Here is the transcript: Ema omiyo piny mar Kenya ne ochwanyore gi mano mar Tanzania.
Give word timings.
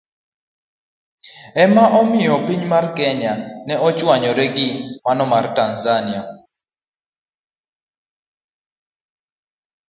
Ema 1.63 1.83
omiyo 1.99 2.35
piny 2.45 2.63
mar 2.71 2.85
Kenya 2.97 3.33
ne 3.65 3.75
ochwanyore 3.87 4.45
gi 4.55 4.69
mano 5.05 5.23
mar 5.31 5.45
Tanzania. 5.57 6.21